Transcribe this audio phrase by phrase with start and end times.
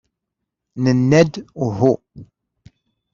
[0.83, 1.33] Nenna-d
[1.65, 1.93] uhu.